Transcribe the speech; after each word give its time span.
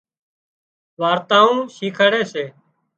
وارتائون 0.99 1.57
شيکاڙي 1.75 2.23
سي 2.31 2.45